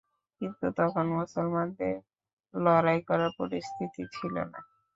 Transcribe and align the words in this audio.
কিন্তু 0.41 0.65
তখন 0.79 1.05
মুসলমানদের 1.15 1.95
লড়াই 2.53 2.99
করার 3.07 3.31
পরিস্থিতি 3.39 4.03
ছিল 4.15 4.35
না। 4.51 4.59